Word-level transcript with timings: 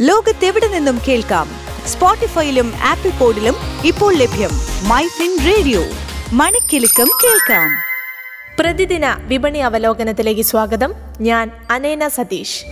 ലോകത്തെവിടെ 0.00 0.68
നിന്നും 0.68 1.00
കേൾക്കാം? 1.08 1.48
സ്പോട്ടിഫൈയിലും 1.86 2.72
ആപ്പിൾ 2.82 3.10
പോഡിലും 3.10 3.54
ഇപ്പോൾ 3.84 4.14
ലഭ്യം 4.14 4.50
മൈ 4.88 5.06
ഫിൻ 5.06 5.38
റേഡിയോ. 5.46 5.84
മണിക്കെലക്കം 6.32 7.08
കേൾക്കാം. 7.24 7.70
പ്രതിദിന 8.58 9.16
വിപണി 9.18 9.58
അവലോകനത്തിലേക്ക് 9.58 10.40
സ്വാഗതം. 10.40 10.94
ഞാൻ 11.20 11.50
അനേന 11.70 12.08
Satish. 12.08 12.64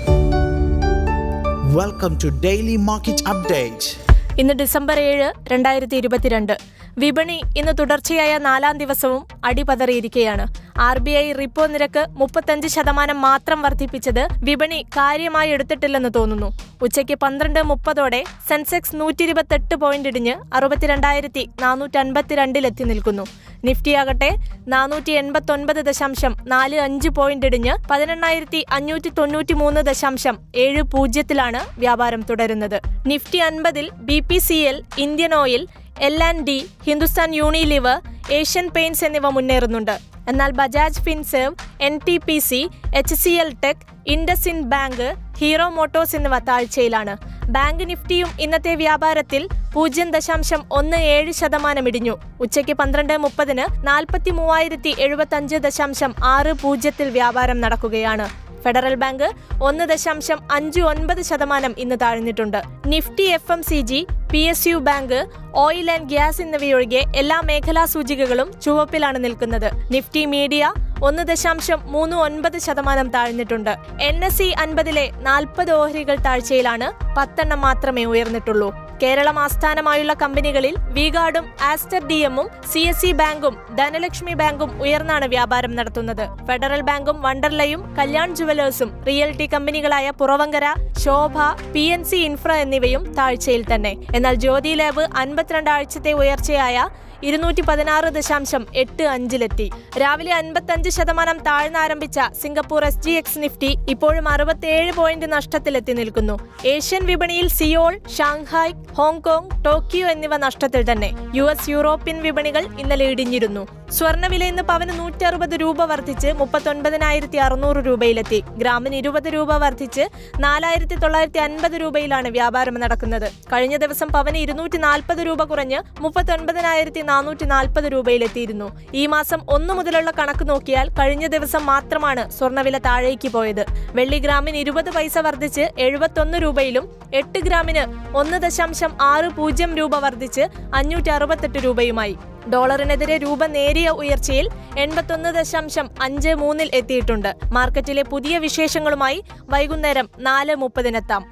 Welcome 1.76 2.18
to 2.24 2.28
daily 2.28 2.76
market 2.76 3.28
update 3.28 4.40
ഇന്ന് 4.40 4.54
ഡിസംബർ 4.54 4.98
ഏഴ് 4.98 5.32
രണ്ടായിരത്തി 5.52 5.96
ഇരുപത്തിരണ്ട്. 5.96 6.75
വിപണി 7.02 7.36
ഇന്ന് 7.58 7.72
തുടർച്ചയായ 7.78 8.32
നാലാം 8.46 8.74
ദിവസവും 8.82 9.22
അടിപതറിയിരിക്കുകയാണ്. 9.48 10.44
ആർ 10.86 10.98
ബി 11.04 11.12
ഐ 11.22 11.26
റിപ്പോ 11.38 11.64
നിരക്ക് 11.72 12.02
മുപ്പത്തഞ്ച് 12.20 12.68
ശതമാനം 12.74 13.18
മാത്രം 13.26 13.58
വർദ്ധിപ്പിച്ചത് 13.64 14.22
വിപണി 14.46 14.78
കാര്യമായി 14.96 15.50
എടുത്തിട്ടില്ലെന്ന് 15.56 16.10
തോന്നുന്നു. 16.16 16.48
ഉച്ചയ്ക്ക് 16.86 17.16
പന്ത്രണ്ട് 17.24 17.60
മുപ്പതോടെ 17.70 18.20
സെൻസെക്സ് 18.48 18.96
നൂറ്റി 19.00 19.22
ഇരുപത്തെട്ട് 19.26 19.76
പോയിന്റ് 19.82 20.10
ഇടിഞ്ഞ് 20.12 20.34
അറുപത്തിരണ്ടായിരത്തി 20.58 21.44
നാനൂറ്റി 21.62 21.98
അൻപത്തിരണ്ടിലെത്തി 22.04 22.84
നിൽക്കുന്നു. 22.90 23.24
നിഫ്റ്റിയാകട്ടെ 23.66 24.30
നാനൂറ്റി 24.74 25.12
എൺപത്തി 25.20 25.52
ഒൻപത് 25.52 25.80
ദശാംശം 25.86 26.32
നാല് 26.52 26.76
അഞ്ച് 26.88 27.10
പോയിന്റ് 27.16 27.46
ഇടിഞ്ഞ് 27.46 27.72
പതിനെണ്ണായിരത്തി 27.90 28.60
അഞ്ഞൂറ്റി 28.76 29.10
തൊണ്ണൂറ്റി 29.18 29.54
മൂന്ന് 29.62 29.80
ദശാംശം 29.90 30.36
ഏഴ് 30.66 30.82
പൂജ്യത്തിലാണ് 30.92 31.62
വ്യാപാരം 31.82 32.22
തുടരുന്നത്. 32.30 32.78
നിഫ്റ്റി 33.12 33.40
അൻപതിൽ 33.48 33.88
B 34.10 34.20
P 34.28 34.38
C 34.48 34.58
L 34.70 34.78
Indian 35.06 35.34
Oil 35.44 35.64
L 36.00 36.24
and 36.24 36.44
T 36.46 36.68
Hindustan 36.84 37.34
Unilever 37.34 37.96
Asian 38.38 38.68
Paints 38.68 39.04
എന്നിവ 39.04 39.28
മുന്നേറുന്നുണ്ട്. 39.30 39.96
എന്നാൽ 40.28 40.50
Bajaj 40.50 41.02
Finserv 41.02 41.54
N 41.80 42.00
T 42.06 42.20
P 42.26 42.38
C 42.38 42.70
H 42.94 43.14
C 43.14 43.30
L 43.30 43.50
Tech 43.64 43.84
IndusInd 44.48 44.62
bank 44.62 45.16
Hero 45.38 45.68
Motors 45.68 46.16
എന്നിവ 46.16 46.38
താഴ്ചയിലാണ്. 46.38 47.14
ബാങ്ക് 47.56 47.90
നിഫ്റ്റിയും 47.90 48.28
ഇന്നത്തെ 48.40 48.74
വ്യാപാരത്തിൽ 48.74 49.48
പൂജ്യം 49.74 50.10
ദശാംശം 50.10 50.64
ഒന്ന് 50.70 50.96
ഏഴ് 50.96 51.32
ശതമാനം 51.32 51.88
ഇടിഞ്ഞു 51.88 52.14
ഉച്ചയ്ക്ക് 52.40 52.72
പന്ത്രണ്ട് 52.72 53.16
മുപ്പതിന് 53.16 53.86
നാൽപ്പത്തി 53.86 54.30
മൂവായിരത്തി 54.30 54.94
എഴുപത്തി 54.98 55.36
അഞ്ച് 55.36 55.56
ദശാംശം 55.56 56.14
ആറ് 56.22 56.52
പൂജ്യത്തിൽ 56.62 57.10
വ്യാപാരം 57.10 57.60
നടക്കുകയാണ്. 57.60 58.28
ഫെഡറൽ 58.64 58.94
ബാങ്ക് 58.94 59.28
ഒന്ന് 59.62 59.84
ദശാംശം 59.88 60.38
അഞ്ച് 60.50 60.80
ഒൻപത് 60.80 61.22
ശതമാനം 61.22 61.74
ഇന്ന് 61.78 61.96
താഴ്ന്നിട്ടുണ്ട്. 62.02 62.60
Nifty 62.86 63.22
F 63.22 63.52
M 63.52 63.62
C 63.62 63.80
G 63.80 64.06
P 64.36 64.40
S 64.40 64.68
U 64.68 64.76
bank 64.76 65.28
oil 65.54 65.90
and 65.90 66.08
gas 66.08 66.42
എന്നിവയൊഴികെ 66.42 67.04
എല്ലാ 67.16 67.40
മേഖലാ 67.40 67.84
സൂചികകളും 67.84 68.48
ചുവപ്പിലാണ് 68.64 69.24
നിൽക്കുന്നത്. 69.24 69.70
നിഫ്റ്റി 69.90 70.24
മീഡിയ 70.24 70.72
ഒന്ന് 71.02 71.22
ദശാംശം 71.22 71.80
മൂന്ന് 71.84 72.16
ഒൻപത് 72.16 72.58
ശതമാനം 72.58 73.08
താഴ്ന്നിട്ടുണ്ട്. 73.08 73.76
എൻ 74.02 74.24
എസ് 74.24 74.38
സി 74.38 74.48
അൻപതിലെ 74.62 75.10
നാൽപ്പത് 75.20 75.72
ഓഹരികൾ 75.72 76.16
താഴ്ചയിലാണ് 76.26 76.88
പത്തെണ്ണം 77.16 77.60
മാത്രമേ 77.60 78.04
ഉയർന്നിട്ടുള്ളൂ. 78.04 78.68
കേരളം 79.02 79.36
ആസ്ഥാനമായുള്ള 79.38 80.12
കമ്പനികളിൽ 80.22 80.74
വിഗാർഡും 80.96 81.46
ആസ്റ്റർ 81.70 82.02
ഡി 82.10 82.18
എമ്മും 82.28 82.46
സി 82.72 82.82
എസ് 82.90 83.00
സി 83.00 83.10
ബാങ്കും 83.12 83.54
ധനലക്ഷ്മി 83.78 84.34
ബാങ്കും 84.34 84.70
ഉയർന്നാണ് 84.84 85.26
വ്യാപാരം 85.34 85.72
നടത്തുന്നത്. 85.78 86.24
ഫെഡറൽ 86.46 86.82
ബാങ്കും 86.90 87.22
വണ്ടർലയും 87.22 87.82
കല്യാൺ 87.98 88.36
ജുവലേഴ്സും 88.36 88.92
realty 89.08 89.46
കമ്പനികളായ 89.54 90.10
Puravankara 90.20 90.66
Sobha 91.04 91.38
P 91.74 91.84
N 91.96 92.04
C 92.04 92.16
Infra 92.28 92.52
എന്നിവയും 92.64 93.02
താഴ്ചയിൽ 93.18 93.64
തന്നെ. 93.74 93.92
എന്നാൽ 94.14 94.34
ജ്യോതി 94.44 94.74
ലാബ് 94.82 95.04
അൻപത്തിരണ്ട് 95.24 95.70
ആഴ്ചത്തെ 95.70 96.12
ഉയർച്ചയായ 96.22 96.86
ഇരുന്നൂറ്റി 97.22 97.60
പതിനാറ് 97.60 98.04
ദശാംശം 98.04 98.66
എട്ട് 98.74 99.02
അഞ്ചിലെത്തി. 99.02 99.70
രാവിലെ 99.98 100.32
അൻപത്തഞ്ച് 100.34 100.90
ശതമാനം 100.90 101.38
താഴ്ന്നാരംഭിച്ച 101.38 102.20
Singapore 102.42 102.84
S 102.84 103.02
G 103.02 103.10
X 103.10 103.38
Nifty 103.38 103.76
ഇപ്പോഴും 103.88 104.28
അറുപത്തിയേഴ് 104.28 104.92
പോയിന്റ് 104.92 105.32
നഷ്ടത്തിലെത്തി 105.32 105.92
നിൽക്കുന്നു. 105.92 106.38
ഏഷ്യൻ 106.66 107.04
വിപണിയിൽ 107.06 107.48
സിയോൾ 107.48 107.98
ഷാങ്ഹായ് 108.18 108.72
ഹോങ്കോങ് 108.94 109.64
ടോക്കിയോ 109.64 110.08
എന്നിവ 110.08 110.36
നഷ്ടത്തിൽ 110.36 110.92
തന്നെ. 110.92 111.12
യു 111.34 111.42
എസ് 111.42 111.70
യൂറോപ്യൻ 111.70 112.22
വിപണികൾ 112.22 112.66
ഇന്നലെ 112.78 113.04
ഇടിഞ്ഞിരുന്നു. 113.04 113.66
സ്വർണവില 113.90 114.44
ഇന്ന് 114.44 114.62
പവന് 114.62 114.98
നൂറ്റി 114.98 115.24
അറുപത് 115.24 115.54
രൂപ 115.60 115.84
വർദ്ധിച്ച് 115.84 116.32
മുപ്പത്തൊൻപതിനായിരത്തി 116.32 117.36
അറുന്നൂറ് 117.36 117.76
രൂപയിലെത്തി. 117.76 118.42
ഗ്രാമിന് 118.56 118.96
ഇരുപത് 118.96 119.28
രൂപ 119.34 119.56
വർദ്ധിച്ച് 119.56 120.08
നാലായിരത്തി 120.40 120.94
തൊള്ളായിരത്തി 120.94 121.38
അൻപത് 121.38 121.72
രൂപയിലാണ് 121.72 122.28
വ്യാപാരം 122.28 122.74
നടക്കുന്നത്. 122.74 123.32
കഴിഞ്ഞ 123.52 123.76
ദിവസം 123.76 124.08
പവന് 124.08 124.38
ഇരുന്നൂറ്റി 124.38 124.78
നാൽപ്പത് 124.78 125.18
രൂപ 125.18 125.42
കുറഞ്ഞ് 125.42 125.78
മുപ്പത്തൊൻപതിനായിരത്തി 126.00 127.00
നാനൂറ്റി 127.16 127.44
നാൽപ്പത് 127.44 127.84
രൂപയിലെത്തിയിരുന്നു. 127.92 128.68
ഈ 128.94 129.06
മാസം 129.06 129.38
ഒന്നു 129.48 129.74
മുതലുള്ള 129.74 130.10
കണക്ക് 130.10 130.48
നോക്കിയാൽ 130.48 130.86
കഴിഞ്ഞ 130.98 131.26
ദിവസം 131.26 131.66
മാത്രമാണ് 131.66 132.30
സ്വർണവില 132.30 132.78
താഴേക്ക് 132.78 133.28
പോയത്. 133.28 133.64
വെള്ളിഗ്രാമിന് 133.94 134.56
ഇരുപത് 134.56 134.90
പൈസ 134.90 135.18
വർദ്ധിച്ച് 135.18 135.64
എഴുപത്തൊന്ന് 135.78 136.38
രൂപയിലും 136.42 136.84
എട്ട് 137.14 137.38
ഗ്രാമിന് 137.38 137.84
ഒന്ന് 138.16 138.38
ദശാംശം 138.42 138.92
ആറ് 139.00 139.28
പൂജ്യം 139.28 139.76
രൂപ 139.76 139.96
വർദ്ധിച്ച് 139.96 140.44
അഞ്ഞൂറ്റി 140.74 141.10
അറുപത്തെട്ട് 141.10 141.58
രൂപയുമായി. 141.64 142.16
ഡോളറിനെതിരെ 142.52 143.16
രൂപ 143.16 143.46
നേരിയ 143.46 143.88
ഉയർച്ചയിൽ 144.02 144.46
എൺപത്തൊന്ന് 144.78 145.30
ദശാംശം 145.38 145.86
അഞ്ച് 146.02 146.32
മൂന്നിൽ 146.42 146.70
എത്തിയിട്ടുണ്ട്. 146.74 147.30
മാർക്കറ്റിലെ 147.52 148.02
പുതിയ 148.02 148.38
വിശേഷങ്ങളുമായി 148.38 149.18
വൈകുന്നേരം 149.50 150.08
നാല് 150.18 150.54
മുപ്പതിനെത്താം. 150.64 151.22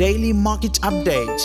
Daily 0.00 0.32
market 0.46 0.80
Update. 0.90 1.44